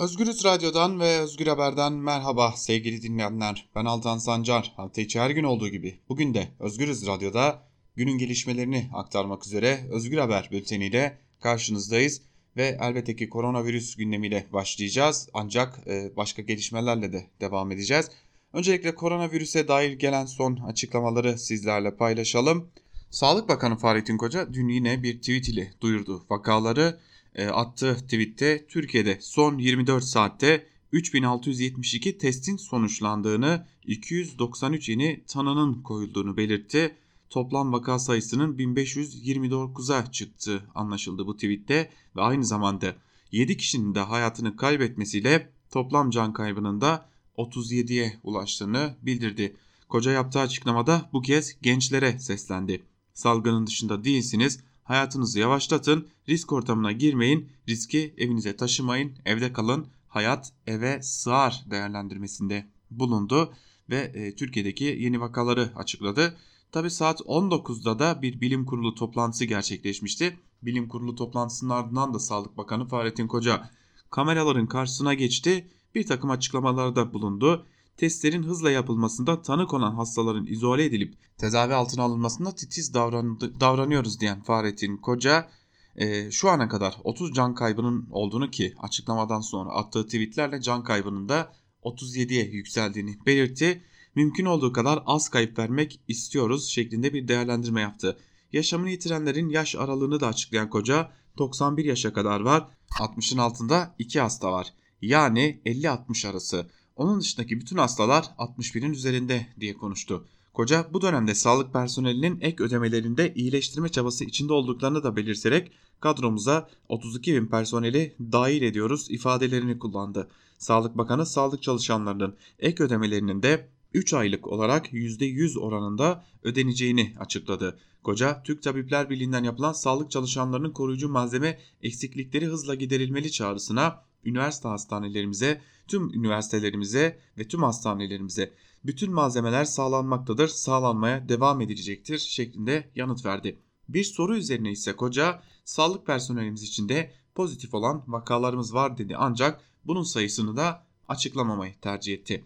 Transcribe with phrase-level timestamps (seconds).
[0.00, 3.68] Özgürüz Radyo'dan ve Özgür Haber'den merhaba sevgili dinleyenler.
[3.74, 4.72] Ben Altan Sancar.
[4.76, 7.62] Hafta içi her gün olduğu gibi bugün de Özgürüz Radyo'da
[7.96, 12.22] günün gelişmelerini aktarmak üzere Özgür Haber bülteniyle karşınızdayız.
[12.56, 18.10] Ve elbette ki koronavirüs gündemiyle başlayacağız ancak e, başka gelişmelerle de devam edeceğiz.
[18.52, 22.70] Öncelikle koronavirüse dair gelen son açıklamaları sizlerle paylaşalım.
[23.10, 27.00] Sağlık Bakanı Fahrettin Koca dün yine bir tweet ile duyurdu vakaları
[27.34, 36.96] e, attığı tweette Türkiye'de son 24 saatte 3672 testin sonuçlandığını, 293 yeni tanının koyulduğunu belirtti.
[37.30, 42.94] Toplam vaka sayısının 1529'a çıktığı anlaşıldı bu tweette ve aynı zamanda
[43.32, 49.56] 7 kişinin de hayatını kaybetmesiyle toplam can kaybının da 37'ye ulaştığını bildirdi.
[49.88, 52.82] Koca yaptığı açıklamada bu kez gençlere seslendi.
[53.14, 54.60] Salgının dışında değilsiniz,
[54.90, 63.52] Hayatınızı yavaşlatın, risk ortamına girmeyin, riski evinize taşımayın, evde kalın, hayat eve sığar değerlendirmesinde bulundu
[63.90, 66.36] ve e, Türkiye'deki yeni vakaları açıkladı.
[66.72, 70.36] Tabi saat 19'da da bir bilim kurulu toplantısı gerçekleşmişti.
[70.62, 73.70] Bilim kurulu toplantısının ardından da Sağlık Bakanı Fahrettin Koca
[74.10, 75.68] kameraların karşısına geçti.
[75.94, 77.66] Bir takım açıklamalarda bulundu
[78.00, 84.42] testlerin hızla yapılmasında tanı konan hastaların izole edilip tedavi altına alınmasında titiz davran davranıyoruz diyen
[84.42, 85.48] Fahrettin Koca
[85.96, 91.28] e, şu ana kadar 30 can kaybının olduğunu ki açıklamadan sonra attığı tweetlerle can kaybının
[91.28, 93.82] da 37'ye yükseldiğini belirtti.
[94.14, 98.18] Mümkün olduğu kadar az kayıp vermek istiyoruz şeklinde bir değerlendirme yaptı.
[98.52, 104.52] Yaşamını yitirenlerin yaş aralığını da açıklayan koca 91 yaşa kadar var 60'ın altında 2 hasta
[104.52, 104.72] var.
[105.02, 106.66] Yani 50-60 arası.
[107.00, 110.24] Onun dışındaki bütün hastalar 61'in üzerinde diye konuştu.
[110.54, 117.34] Koca bu dönemde sağlık personelinin ek ödemelerinde iyileştirme çabası içinde olduklarını da belirterek kadromuza 32
[117.34, 120.28] bin personeli dahil ediyoruz ifadelerini kullandı.
[120.58, 127.78] Sağlık Bakanı sağlık çalışanlarının ek ödemelerinin de 3 aylık olarak %100 oranında ödeneceğini açıkladı.
[128.02, 135.60] Koca, Türk Tabipler Birliği'nden yapılan sağlık çalışanlarının koruyucu malzeme eksiklikleri hızla giderilmeli çağrısına üniversite hastanelerimize,
[135.88, 138.52] tüm üniversitelerimize ve tüm hastanelerimize
[138.84, 143.58] bütün malzemeler sağlanmaktadır, sağlanmaya devam edilecektir şeklinde yanıt verdi.
[143.88, 150.02] Bir soru üzerine ise koca sağlık personelimiz içinde pozitif olan vakalarımız var dedi ancak bunun
[150.02, 152.44] sayısını da açıklamamayı tercih etti.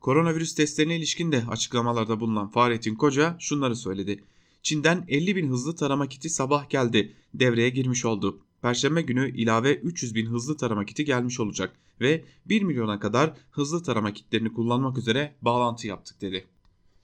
[0.00, 4.24] Koronavirüs testlerine ilişkin de açıklamalarda bulunan Fahrettin Koca şunları söyledi.
[4.62, 7.16] Çin'den 50 bin hızlı tarama kiti sabah geldi.
[7.34, 8.43] Devreye girmiş oldu.
[8.64, 13.82] Perşembe günü ilave 300 bin hızlı tarama kiti gelmiş olacak ve 1 milyona kadar hızlı
[13.82, 16.44] tarama kitlerini kullanmak üzere bağlantı yaptık dedi.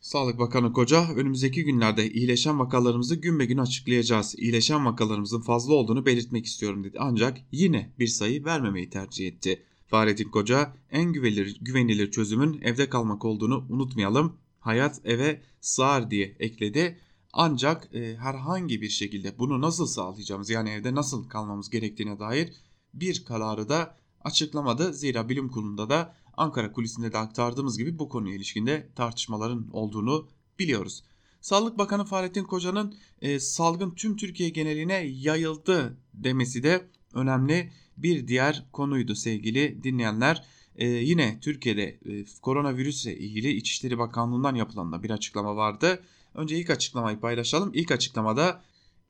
[0.01, 4.35] Sağlık Bakanı Koca önümüzdeki günlerde iyileşen vakalarımızı gün be gün açıklayacağız.
[4.39, 6.97] İyileşen vakalarımızın fazla olduğunu belirtmek istiyorum dedi.
[7.01, 9.63] Ancak yine bir sayı vermemeyi tercih etti.
[9.87, 14.37] Fahrettin Koca en güvenilir, güvenilir çözümün evde kalmak olduğunu unutmayalım.
[14.61, 16.99] Hayat eve sığar diye ekledi.
[17.33, 22.53] Ancak e, herhangi bir şekilde bunu nasıl sağlayacağımız yani evde nasıl kalmamız gerektiğine dair
[22.95, 24.93] bir kararı da açıklamadı.
[24.93, 31.03] Zira bilim kurulunda da Ankara kulisinde de aktardığımız gibi bu konuya ilişkinde tartışmaların olduğunu biliyoruz.
[31.41, 38.67] Sağlık Bakanı Fahrettin Koca'nın e, salgın tüm Türkiye geneline yayıldı demesi de önemli bir diğer
[38.73, 40.45] konuydu sevgili dinleyenler.
[40.77, 46.03] E, yine Türkiye'de e, koronavirüsle ilgili İçişleri Bakanlığı'ndan yapılan da bir açıklama vardı.
[46.35, 47.71] Önce ilk açıklamayı paylaşalım.
[47.75, 48.63] İlk açıklamada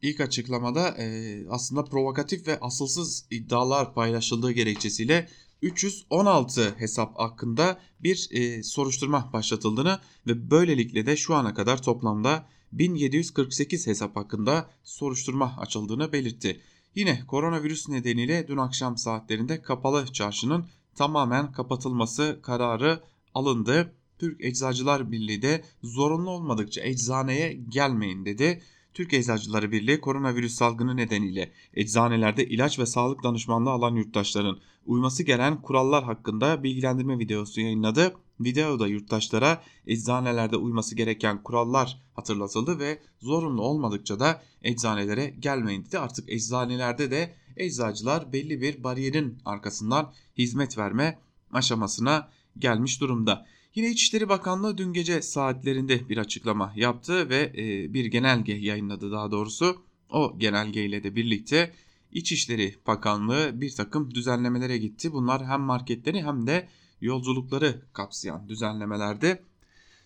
[0.03, 5.29] ilk açıklamada e, aslında provokatif ve asılsız iddialar paylaşıldığı gerekçesiyle
[5.63, 13.87] 316 hesap hakkında bir e, soruşturma başlatıldığını ve böylelikle de şu ana kadar toplamda 1748
[13.87, 16.61] hesap hakkında soruşturma açıldığını belirtti.
[16.95, 23.01] Yine koronavirüs nedeniyle dün akşam saatlerinde kapalı çarşının tamamen kapatılması kararı
[23.35, 23.95] alındı.
[24.21, 28.63] Türk Eczacılar Birliği de zorunlu olmadıkça eczaneye gelmeyin dedi.
[28.95, 35.63] Türk Eczacıları Birliği koronavirüs salgını nedeniyle eczanelerde ilaç ve sağlık danışmanlığı alan yurttaşların uyması gereken
[35.63, 38.15] kurallar hakkında bilgilendirme videosu yayınladı.
[38.41, 45.99] Videoda yurttaşlara eczanelerde uyması gereken kurallar hatırlatıldı ve zorunlu olmadıkça da eczanelere gelmeyin dedi.
[45.99, 51.19] Artık eczanelerde de eczacılar belli bir bariyerin arkasından hizmet verme
[51.53, 52.29] aşamasına
[52.59, 53.47] gelmiş durumda.
[53.75, 59.31] Yine İçişleri Bakanlığı dün gece saatlerinde bir açıklama yaptı ve e, bir genelge yayınladı daha
[59.31, 59.83] doğrusu.
[60.11, 61.73] O genelgeyle de birlikte
[62.13, 65.13] İçişleri Bakanlığı bir takım düzenlemelere gitti.
[65.13, 66.69] Bunlar hem marketleri hem de
[67.01, 69.43] yolculukları kapsayan düzenlemelerde.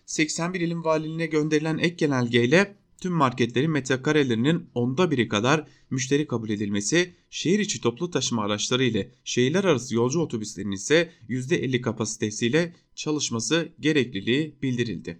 [0.05, 7.15] 81 ilim valiliğine gönderilen ek genelgeyle tüm marketlerin metrekarelerinin onda biri kadar müşteri kabul edilmesi,
[7.29, 14.55] şehir içi toplu taşıma araçları ile şehirler arası yolcu otobüslerinin ise %50 kapasitesiyle çalışması gerekliliği
[14.61, 15.19] bildirildi.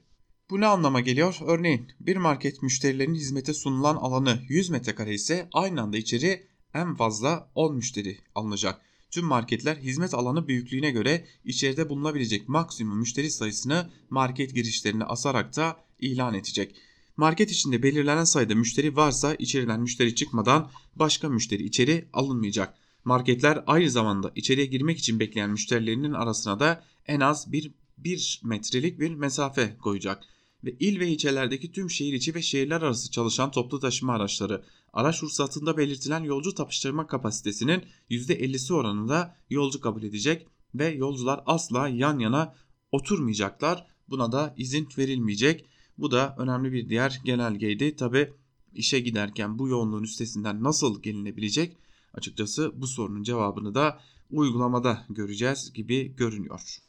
[0.49, 1.37] Bu ne anlama geliyor?
[1.47, 7.51] Örneğin bir market müşterilerin hizmete sunulan alanı 100 metrekare ise aynı anda içeri en fazla
[7.55, 8.81] 10 müşteri alınacak.
[9.11, 15.77] Tüm marketler hizmet alanı büyüklüğüne göre içeride bulunabilecek maksimum müşteri sayısını market girişlerine asarak da
[15.99, 16.75] ilan edecek.
[17.17, 22.77] Market içinde belirlenen sayıda müşteri varsa içeriden müşteri çıkmadan başka müşteri içeri alınmayacak.
[23.03, 28.99] Marketler aynı zamanda içeriye girmek için bekleyen müşterilerinin arasına da en az bir 1 metrelik
[28.99, 30.23] bir mesafe koyacak
[30.63, 34.63] ve il ve ilçelerdeki tüm şehir içi ve şehirler arası çalışan toplu taşıma araçları
[34.93, 42.19] araç ruhsatında belirtilen yolcu tapıştırma kapasitesinin %50'si oranında yolcu kabul edecek ve yolcular asla yan
[42.19, 42.55] yana
[42.91, 43.87] oturmayacaklar.
[44.09, 45.65] Buna da izin verilmeyecek.
[45.97, 47.95] Bu da önemli bir diğer genelgeydi.
[47.95, 48.33] Tabi
[48.73, 51.77] işe giderken bu yoğunluğun üstesinden nasıl gelinebilecek?
[52.13, 53.99] Açıkçası bu sorunun cevabını da
[54.31, 56.79] uygulamada göreceğiz gibi görünüyor.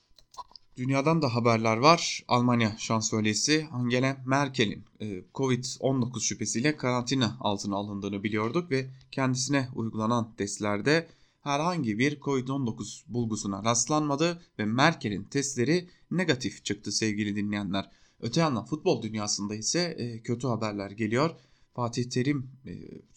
[0.76, 2.24] Dünyadan da haberler var.
[2.28, 11.08] Almanya şansölyesi Angela Merkel'in e, Covid-19 şüphesiyle karantina altına alındığını biliyorduk ve kendisine uygulanan testlerde
[11.42, 17.90] herhangi bir Covid-19 bulgusuna rastlanmadı ve Merkel'in testleri negatif çıktı sevgili dinleyenler.
[18.20, 21.30] Öte yandan futbol dünyasında ise e, kötü haberler geliyor.
[21.74, 22.72] Fatih Terim e,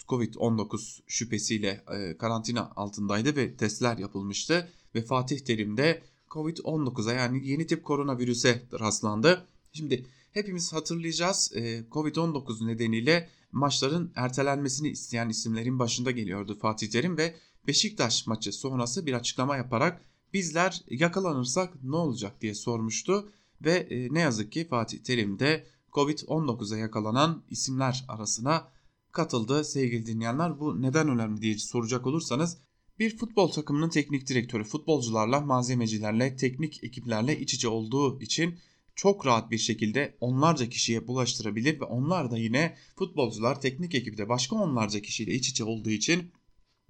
[0.07, 1.83] Covid-19 şüphesiyle
[2.19, 9.45] karantina altındaydı ve testler yapılmıştı ve Fatih Terim de Covid-19'a yani yeni tip koronavirüse rastlandı.
[9.73, 17.35] Şimdi hepimiz hatırlayacağız e, Covid-19 nedeniyle maçların ertelenmesini isteyen isimlerin başında geliyordu Fatih Terim ve
[17.67, 20.01] Beşiktaş maçı sonrası bir açıklama yaparak
[20.33, 23.31] bizler yakalanırsak ne olacak diye sormuştu
[23.61, 28.71] ve e, ne yazık ki Fatih Terim de Covid-19'a yakalanan isimler arasına
[29.11, 30.59] katıldı sevgili dinleyenler.
[30.59, 32.57] Bu neden önemli diye soracak olursanız
[33.00, 38.59] bir futbol takımının teknik direktörü futbolcularla, malzemecilerle, teknik ekiplerle iç içe olduğu için
[38.95, 44.56] çok rahat bir şekilde onlarca kişiye bulaştırabilir ve onlar da yine futbolcular teknik ekipte başka
[44.56, 46.31] onlarca kişiyle iç içe olduğu için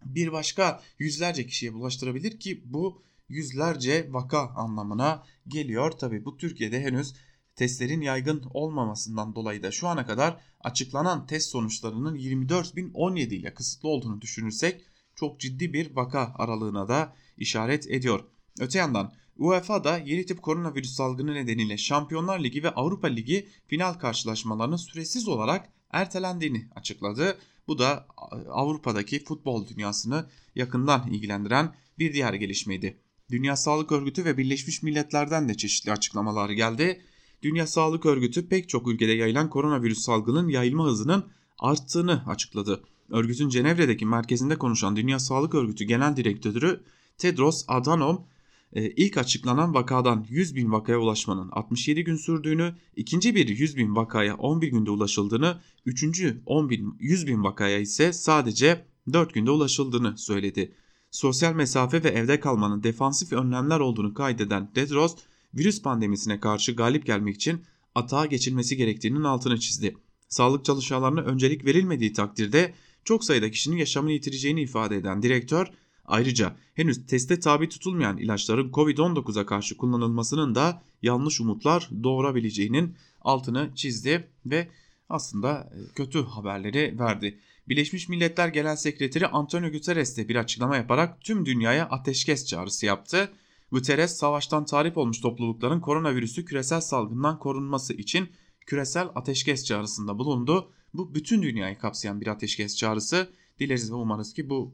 [0.06, 5.92] bir başka yüzlerce kişiye bulaştırabilir ki bu yüzlerce vaka anlamına geliyor.
[5.92, 7.14] Tabi bu Türkiye'de henüz
[7.56, 14.22] testlerin yaygın olmamasından dolayı da şu ana kadar açıklanan test sonuçlarının 24.017 ile kısıtlı olduğunu
[14.22, 14.86] düşünürsek
[15.16, 18.24] çok ciddi bir vaka aralığına da işaret ediyor.
[18.60, 23.94] Öte yandan UEFA da yeni tip koronavirüs salgını nedeniyle Şampiyonlar Ligi ve Avrupa Ligi final
[23.94, 27.38] karşılaşmalarının süresiz olarak ertelendiğini açıkladı.
[27.68, 28.08] Bu da
[28.50, 33.02] Avrupa'daki futbol dünyasını yakından ilgilendiren bir diğer gelişmeydi.
[33.32, 37.02] Dünya Sağlık Örgütü ve Birleşmiş Milletler'den de çeşitli açıklamalar geldi.
[37.42, 41.26] Dünya Sağlık Örgütü pek çok ülkede yayılan koronavirüs salgının yayılma hızının
[41.60, 42.84] arttığını açıkladı.
[43.10, 46.84] Örgütün Cenevre'deki merkezinde konuşan Dünya Sağlık Örgütü Genel Direktörü
[47.18, 48.26] Tedros Adhanom
[48.74, 53.96] e, ilk açıklanan vakadan 100 bin vakaya ulaşmanın 67 gün sürdüğünü, ikinci bir 100 bin
[53.96, 60.18] vakaya 11 günde ulaşıldığını, üçüncü 10 bin, 100 bin vakaya ise sadece 4 günde ulaşıldığını
[60.18, 60.72] söyledi.
[61.12, 65.16] Sosyal mesafe ve evde kalmanın defansif önlemler olduğunu kaydeden Tedros,
[65.54, 67.62] virüs pandemisine karşı galip gelmek için
[67.96, 69.98] atağa geçilmesi gerektiğinin altını çizdi.
[70.28, 72.74] Sağlık çalışanlarına öncelik verilmediği takdirde
[73.04, 75.68] çok sayıda kişinin yaşamını yitireceğini ifade eden direktör
[76.06, 84.28] ayrıca henüz teste tabi tutulmayan ilaçların Covid-19'a karşı kullanılmasının da yanlış umutlar doğurabileceğinin altını çizdi
[84.46, 84.70] ve
[85.10, 87.40] aslında e, kötü haberleri verdi.
[87.70, 93.32] Birleşmiş Milletler Genel Sekreteri Antonio Guterres de bir açıklama yaparak tüm dünyaya ateşkes çağrısı yaptı.
[93.72, 98.30] Guterres savaştan tarif olmuş toplulukların koronavirüsü küresel salgından korunması için
[98.66, 103.30] küresel ateşkes çağrısında bulundu bu bütün dünyayı kapsayan bir ateşkes çağrısı.
[103.60, 104.74] Dileriz ve umarız ki bu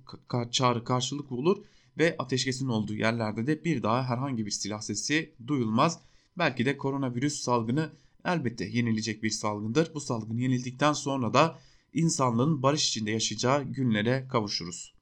[0.51, 1.57] çağrı karşılık bulur
[1.97, 5.99] ve ateşkesin olduğu yerlerde de bir daha herhangi bir silah sesi duyulmaz.
[6.37, 7.89] Belki de koronavirüs salgını
[8.25, 9.93] elbette yenilecek bir salgındır.
[9.93, 11.59] Bu salgın yenildikten sonra da
[11.95, 14.93] insanlığın barış içinde yaşayacağı günlere kavuşuruz.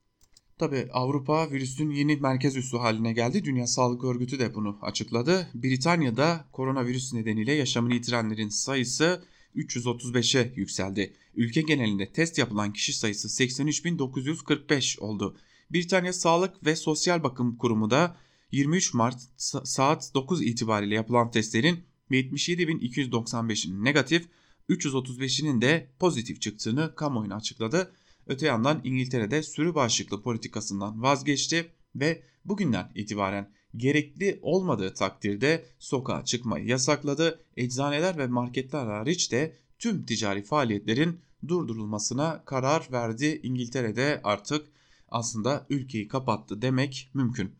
[0.58, 3.44] Tabi Avrupa virüsün yeni merkez üssü haline geldi.
[3.46, 5.50] Dünya Sağlık Örgütü de bunu açıkladı.
[5.54, 9.24] Britanya'da koronavirüs nedeniyle yaşamını yitirenlerin sayısı
[9.56, 11.14] 335'e yükseldi.
[11.36, 15.38] Ülke genelinde test yapılan kişi sayısı 83.945 oldu.
[15.72, 18.18] Britanya Sağlık ve Sosyal Bakım Kurumu da
[18.52, 19.22] 23 Mart
[19.64, 24.26] saat 9 itibariyle yapılan testlerin 77.295'inin negatif,
[24.70, 27.94] 335'inin de pozitif çıktığını kamuoyuna açıkladı.
[28.28, 36.66] Öte yandan İngiltere'de sürü bağışıklığı politikasından vazgeçti ve bugünden itibaren gerekli olmadığı takdirde sokağa çıkmayı
[36.66, 37.46] yasakladı.
[37.58, 43.40] Eczaneler ve marketler hariç de tüm ticari faaliyetlerin durdurulmasına karar verdi.
[43.44, 44.66] İngiltere'de artık
[45.10, 47.52] aslında ülkeyi kapattı demek mümkün.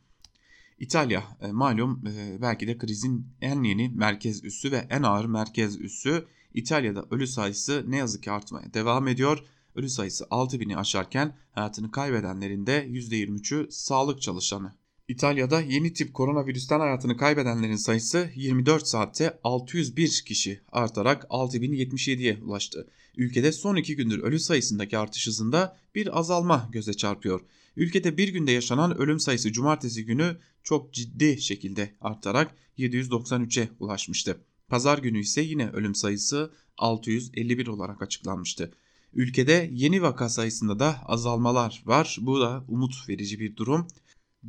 [0.80, 5.82] İtalya e, malum e, belki de krizin en yeni merkez üssü ve en ağır merkez
[5.82, 6.26] üssü.
[6.54, 9.44] İtalya'da ölü sayısı ne yazık ki artmaya devam ediyor.
[9.76, 14.74] Ölü sayısı 6000'i aşarken hayatını kaybedenlerin de %23'ü sağlık çalışanı.
[15.08, 22.88] İtalya'da yeni tip koronavirüsten hayatını kaybedenlerin sayısı 24 saatte 601 kişi artarak 6077'ye ulaştı.
[23.18, 27.42] Ülkede son iki gündür ölü sayısındaki artış hızında bir azalma göze çarpıyor.
[27.76, 34.38] Ülkede bir günde yaşanan ölüm sayısı cumartesi günü çok ciddi şekilde artarak 793'e ulaşmıştı.
[34.74, 38.72] Pazar günü ise yine ölüm sayısı 651 olarak açıklanmıştı.
[39.14, 42.18] Ülkede yeni vaka sayısında da azalmalar var.
[42.22, 43.88] Bu da umut verici bir durum.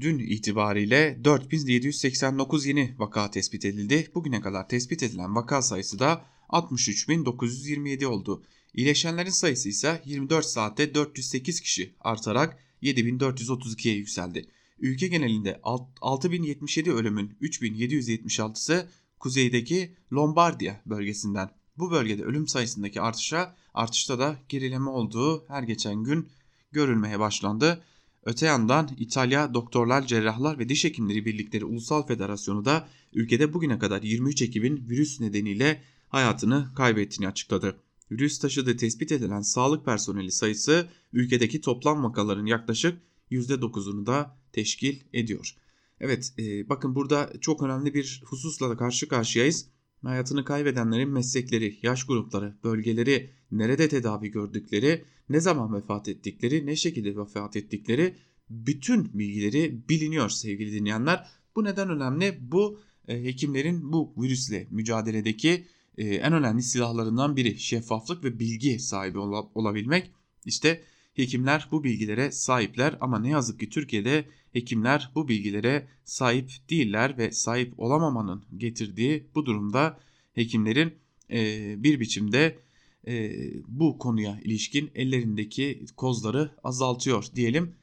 [0.01, 4.11] Dün itibariyle 4789 yeni vaka tespit edildi.
[4.15, 8.43] Bugüne kadar tespit edilen vaka sayısı da 63.927 oldu.
[8.75, 14.47] İyileşenlerin sayısı ise 24 saatte 408 kişi artarak 7432'ye yükseldi.
[14.79, 18.89] Ülke genelinde 6077 ölümün 3776'sı
[19.25, 21.51] kuzeydeki Lombardiya bölgesinden.
[21.79, 26.29] Bu bölgede ölüm sayısındaki artışa artışta da gerileme olduğu her geçen gün
[26.73, 27.85] görülmeye başlandı.
[28.25, 34.03] Öte yandan İtalya Doktorlar, Cerrahlar ve Diş Hekimleri Birlikleri Ulusal Federasyonu da ülkede bugüne kadar
[34.03, 37.77] 23 ekibin virüs nedeniyle hayatını kaybettiğini açıkladı.
[38.11, 42.99] Virüs taşıdığı tespit edilen sağlık personeli sayısı ülkedeki toplam vakaların yaklaşık
[43.31, 45.64] %9'unu da teşkil ediyor.
[46.01, 49.67] Evet e, bakın burada çok önemli bir hususla da karşı karşıyayız.
[50.03, 57.17] Hayatını kaybedenlerin meslekleri, yaş grupları, bölgeleri, nerede tedavi gördükleri, ne zaman vefat ettikleri, ne şekilde
[57.17, 58.15] vefat ettikleri
[58.51, 61.27] bütün bilgileri biliniyor sevgili dinleyenler.
[61.57, 62.39] Bu neden önemli?
[62.41, 65.67] Bu e, hekimlerin bu virüsle mücadeledeki
[65.99, 70.11] e, en önemli silahlarından biri şeffaflık ve bilgi sahibi ol, olabilmek.
[70.45, 70.83] İşte
[71.15, 77.33] hekimler bu bilgilere sahipler ama ne yazık ki Türkiye'de hekimler bu bilgilere sahip değiller ve
[77.33, 79.99] sahip olamamanın getirdiği bu durumda
[80.35, 80.95] hekimlerin
[81.31, 82.59] e, bir biçimde
[83.07, 83.33] e,
[83.69, 87.75] bu konuya ilişkin ellerindeki kozları azaltıyor diyelim.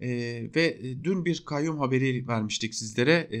[0.00, 0.08] E,
[0.56, 3.12] ve dün bir kayyum haberi vermiştik sizlere.
[3.12, 3.40] E,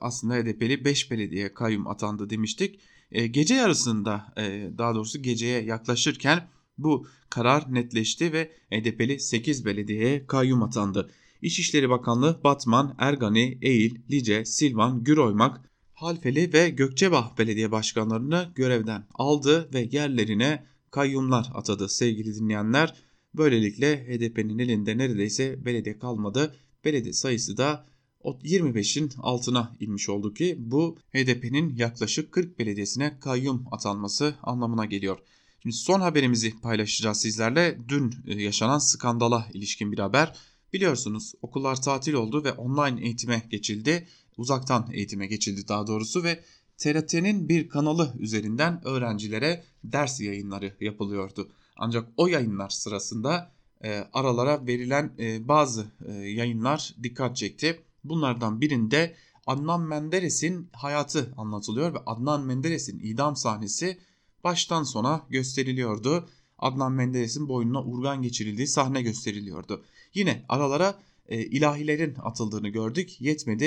[0.00, 2.78] aslında HDP'li 5 belediye kayyum atandı demiştik.
[3.12, 6.48] E, gece yarısında e, daha doğrusu geceye yaklaşırken
[6.84, 11.10] bu karar netleşti ve HDP'li 8 belediyeye kayyum atandı.
[11.42, 15.60] İçişleri Bakanlığı Batman, Ergani, Eğil, Lice, Silvan, Güroymak,
[15.94, 22.94] Halfeli ve Gökçebah belediye başkanlarını görevden aldı ve yerlerine kayyumlar atadı sevgili dinleyenler.
[23.34, 26.56] Böylelikle HDP'nin elinde neredeyse belediye kalmadı.
[26.84, 27.86] Belediye sayısı da
[28.24, 35.18] 25'in altına inmiş oldu ki bu HDP'nin yaklaşık 40 belediyesine kayyum atanması anlamına geliyor.
[35.62, 37.78] Şimdi son haberimizi paylaşacağız sizlerle.
[37.88, 40.36] Dün e, yaşanan skandala ilişkin bir haber.
[40.72, 44.06] Biliyorsunuz okullar tatil oldu ve online eğitime geçildi.
[44.36, 46.40] Uzaktan eğitime geçildi daha doğrusu ve
[46.78, 51.50] TRT'nin bir kanalı üzerinden öğrencilere ders yayınları yapılıyordu.
[51.76, 53.50] Ancak o yayınlar sırasında
[53.84, 57.80] e, aralara verilen e, bazı e, yayınlar dikkat çekti.
[58.04, 59.14] Bunlardan birinde
[59.46, 63.98] Adnan Menderes'in hayatı anlatılıyor ve Adnan Menderes'in idam sahnesi
[64.44, 66.28] baştan sona gösteriliyordu.
[66.58, 69.84] Adnan Menderes'in boynuna urgan geçirildiği sahne gösteriliyordu.
[70.14, 73.20] Yine aralara e, ilahilerin atıldığını gördük.
[73.20, 73.64] Yetmedi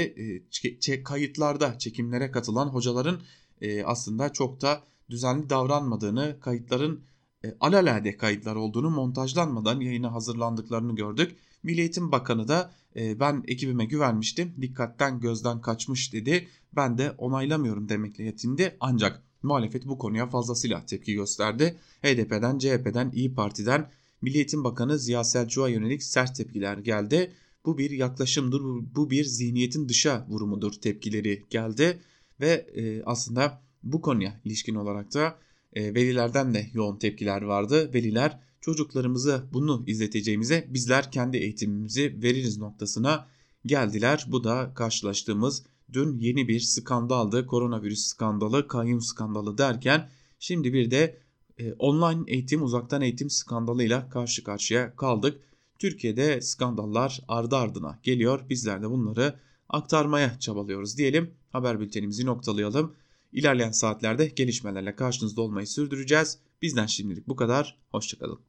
[0.87, 3.19] e, kayıtlarda çekimlere katılan hocaların
[3.61, 7.03] e, aslında çok da düzenli davranmadığını, kayıtların
[7.45, 11.35] e, alalade kayıtlar olduğunu montajlanmadan yayına hazırlandıklarını gördük.
[11.63, 16.47] Milli Eğitim Bakanı da e, ben ekibime güvenmiştim dikkatten gözden kaçmış dedi.
[16.75, 21.75] Ben de onaylamıyorum demekle yetindi ancak muhalefet bu konuya fazlasıyla tepki gösterdi.
[22.03, 23.89] HDP'den, CHP'den, İyi Parti'den
[24.21, 27.31] Milli Bakanı Ziya Selçuk'a yönelik sert tepkiler geldi.
[27.65, 28.61] Bu bir yaklaşımdır,
[28.95, 31.99] bu bir zihniyetin dışa vurumudur tepkileri geldi.
[32.39, 35.37] Ve e, aslında bu konuya ilişkin olarak da
[35.73, 37.93] e, velilerden de yoğun tepkiler vardı.
[37.93, 43.27] Veliler çocuklarımızı bunu izleteceğimize bizler kendi eğitimimizi veririz noktasına
[43.65, 44.25] geldiler.
[44.27, 45.63] Bu da karşılaştığımız
[45.95, 47.47] dün yeni bir skandaldı.
[47.47, 50.09] Koronavirüs skandalı, kayyum skandalı derken
[50.39, 51.17] şimdi bir de
[51.57, 55.41] e, online eğitim, uzaktan eğitim skandalıyla karşı karşıya kaldık.
[55.79, 58.49] Türkiye'de skandallar ardı ardına geliyor.
[58.49, 61.31] Bizler de bunları aktarmaya çabalıyoruz diyelim.
[61.51, 62.93] Haber bültenimizi noktalayalım.
[63.33, 66.39] İlerleyen saatlerde gelişmelerle karşınızda olmayı sürdüreceğiz.
[66.61, 67.77] Bizden şimdilik bu kadar.
[67.91, 68.39] Hoşçakalın.